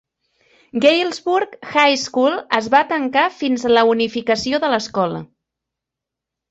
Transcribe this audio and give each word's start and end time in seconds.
Galesburg 0.85 1.53
High 1.75 1.99
School 2.05 2.39
es 2.61 2.71
va 2.77 2.83
tancar 2.95 3.29
fins 3.43 3.69
la 3.77 3.87
unificació 3.95 4.63
de 4.67 4.75
l'escola. 4.75 5.23